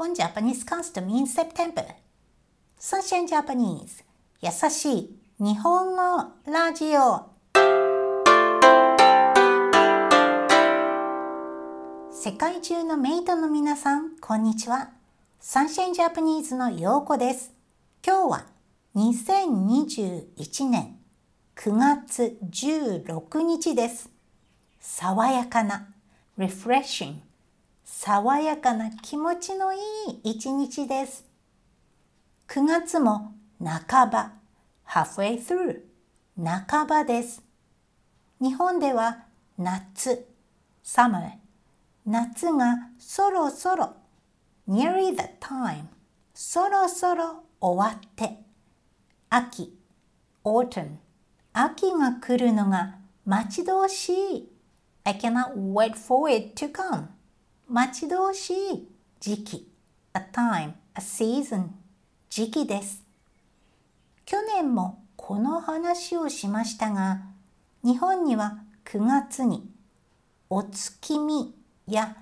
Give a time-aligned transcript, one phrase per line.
[0.00, 1.84] One Japanese custom in September.
[2.78, 4.02] Sunshine Japanese
[4.40, 7.26] 優しい日本語ラジオ
[12.10, 14.88] 世界中のメイトの皆さん、こんにちは。
[15.38, 17.52] サンシャインジャパニーズのようこです。
[18.02, 18.46] 今日は
[18.96, 20.96] 2021年
[21.56, 24.08] 9月16日です。
[24.80, 25.88] 爽やかな
[26.38, 27.16] refreshing
[27.92, 29.76] 爽やかな気持ちのい
[30.24, 31.26] い一日です。
[32.46, 34.32] 9月も半ば
[34.88, 35.80] halfway through
[36.40, 37.42] 半ばです。
[38.40, 39.24] 日本では
[39.58, 40.24] 夏
[40.84, 41.32] summer
[42.06, 43.96] 夏がそろそろ
[44.68, 45.86] nearly the time
[46.32, 48.38] そろそろ終わって
[49.30, 49.76] 秋
[50.44, 50.92] autumn
[51.52, 54.48] 秋が来るのが待ち遠しい
[55.02, 57.19] I cannot wait for it to come
[57.72, 58.88] 待ち遠しい
[59.20, 59.72] 時期。
[60.12, 61.68] A time, a season.
[62.28, 63.04] 時期です。
[64.26, 67.20] 去年もこの話をしましたが
[67.84, 69.70] 日本には9月に
[70.48, 71.54] お月見
[71.86, 72.16] や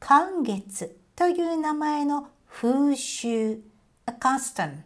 [0.00, 3.60] 寒月という名前の風習
[4.06, 4.84] a custom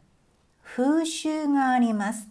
[0.65, 2.27] 風習があります。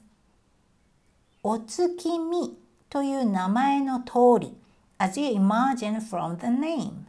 [1.41, 2.57] お月見
[2.89, 4.57] という名前の通り
[4.97, 7.06] as you imagine from the name.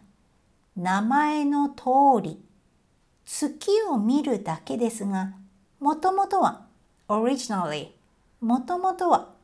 [0.79, 2.41] 名前の通り
[3.25, 5.33] 月を見るだけですが
[5.81, 6.67] もともとは
[7.09, 7.89] originally
[8.41, 9.35] もともとは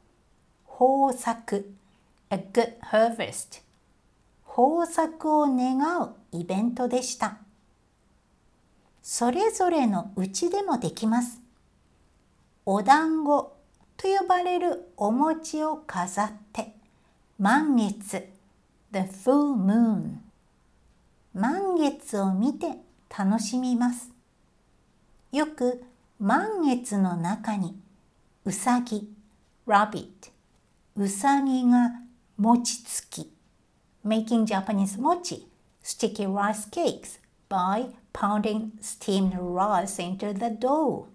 [0.81, 1.75] 豊作
[2.31, 3.63] a good harvest
[4.57, 7.39] 豊作を願うイベントでした。
[9.03, 11.41] それぞれのうちでもできます。
[12.65, 13.57] お団子
[13.97, 16.77] と呼ばれるお餅を飾って
[17.41, 18.29] 満月
[18.93, 20.24] The full moon
[21.35, 22.77] 満月を見て
[23.17, 24.11] 楽しみます。
[25.33, 25.83] よく
[26.21, 27.77] 満月の中に
[28.45, 29.13] うさぎ
[29.67, 30.09] Rabbit
[30.97, 31.91] うさぎが
[32.37, 33.33] 餅つき
[34.05, 35.49] making Japanese mochi,
[35.83, 41.07] sticky rice cakes, by pounding steamed rice into the dough.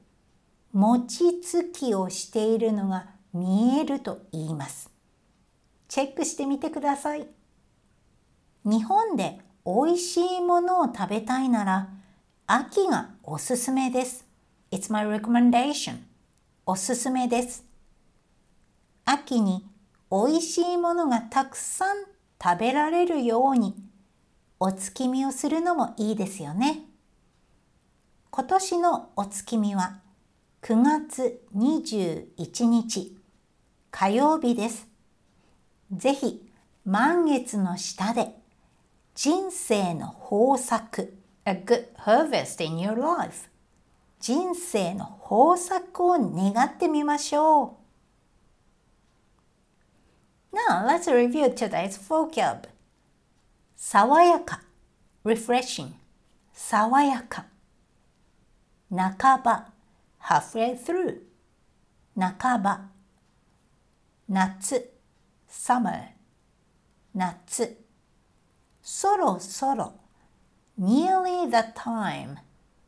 [0.74, 4.92] 餅つきをしているのが見えると言います。
[5.88, 7.26] チェックしてみてください。
[8.66, 9.40] 日本で
[9.72, 11.90] 美味しいものを食べたいなら
[12.48, 14.26] 秋がおすすめです。
[14.72, 16.00] It's my recommendation.
[16.66, 17.64] おすすめです。
[19.06, 19.70] 秋に
[20.10, 21.98] 美味しいものがたくさん
[22.44, 23.76] 食べられるように
[24.60, 26.86] お月見をするのもいいですよね。
[28.32, 30.00] 今年のお月見は
[30.64, 33.16] 9月21日
[33.92, 34.88] 火曜日です。
[35.92, 36.44] ぜひ
[36.86, 38.39] 満月の下で
[39.22, 41.14] 人生の豊作
[41.44, 43.50] A good harvest in your life
[44.22, 47.76] 人生の豊作を願ってみましょ
[50.54, 50.56] う。
[50.56, 52.70] Now let's review today's vocab.
[53.76, 54.62] 爽やか
[55.26, 55.90] refreshing
[56.54, 57.48] 爽やか
[58.90, 59.74] 半ば
[60.22, 61.18] halfway through
[62.18, 62.88] 半ば
[64.30, 64.90] 夏
[65.50, 66.04] summer
[67.14, 67.89] 夏
[68.82, 69.94] そろそろ
[70.80, 72.38] nearly the time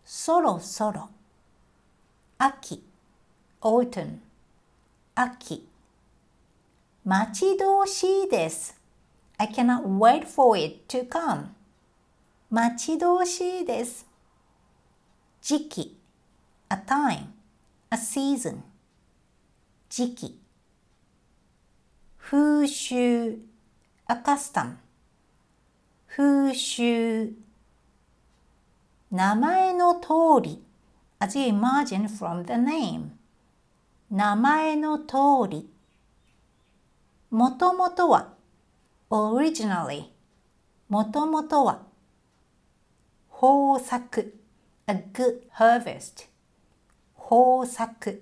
[0.03, 1.09] そろそろ
[2.37, 2.83] 秋
[3.61, 4.19] autumn
[5.15, 5.67] 秋
[7.03, 8.79] 待ち遠しいです。
[9.37, 11.47] I cannot wait for it to come.
[12.51, 14.05] 待ち遠しいです。
[15.41, 15.97] 時期
[16.69, 17.25] a time,
[17.89, 18.61] a season
[19.89, 20.39] 時期
[22.17, 23.39] 風習
[24.07, 24.75] a custom
[26.13, 27.31] 風習
[29.11, 30.61] 名前の通り
[31.19, 33.11] as you imagine from the name
[34.09, 35.15] 名前の通
[35.49, 35.69] り
[37.29, 38.33] もともとは
[39.09, 40.09] originally
[40.89, 41.83] もともとは
[43.41, 44.37] 豊作
[44.87, 46.27] a good harvest
[47.15, 48.21] 豊作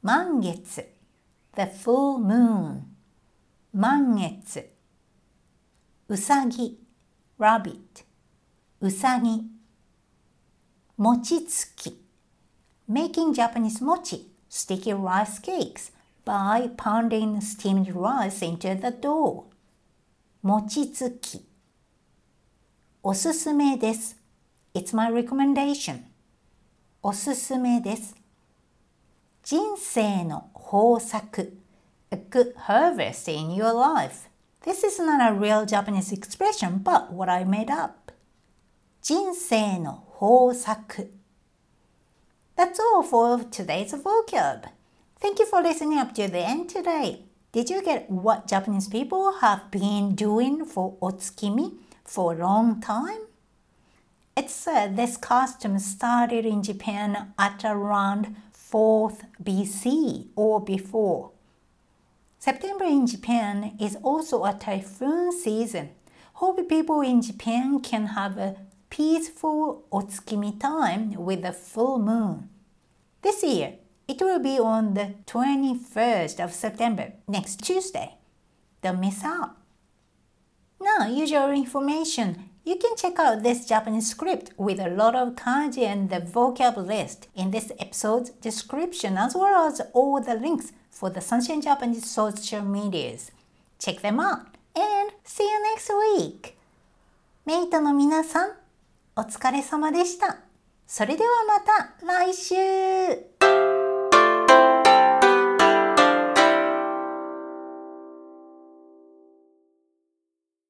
[0.00, 0.88] 満月
[1.56, 2.84] the full moon
[3.74, 4.75] 満月
[6.08, 6.78] うさぎ
[7.38, 8.04] rabbit
[8.80, 9.42] うさぎ
[10.96, 12.00] 餅つき
[12.88, 15.90] making Japanese mochi sticky rice cakes
[16.24, 19.44] by pounding steamed rice into the dough.
[20.42, 21.44] 餅つき
[23.02, 24.16] おすすめです。
[24.74, 26.02] It's my recommendation.
[27.02, 28.14] おすすめです。
[29.42, 31.56] 人生の豊作
[32.10, 34.28] A good harvest in your life.
[34.65, 38.11] This is not a real Japanese expression, but what I made up.
[39.01, 41.09] 人生の豊作
[42.55, 44.69] That's all for today's vocab.
[45.19, 47.25] Thank you for listening up to the end today.
[47.51, 53.21] Did you get what Japanese people have been doing for otsukimi for a long time?
[54.37, 61.31] It's said this custom started in Japan at around 4th BC or before.
[62.46, 65.88] September in Japan is also a typhoon season.
[66.34, 68.54] Hope people in Japan can have a
[68.88, 72.48] peaceful otsukimi time with a full moon.
[73.22, 73.72] This year,
[74.06, 78.14] it will be on the 21st of September, next Tuesday.
[78.80, 79.56] Don't miss out.
[80.80, 82.50] Now, usual information.
[82.65, 86.77] You can check out this Japanese script with a lot of kanji and the vocab
[86.77, 92.09] list in this episode's description, as well as all the links for the Sunshine Japanese
[92.09, 93.31] social medias.
[93.79, 94.45] Check them out
[94.75, 96.55] and see you next week!
[97.45, 98.51] メイトの皆さん、
[99.15, 100.37] お疲れ様でした。
[100.85, 103.34] それではまた来週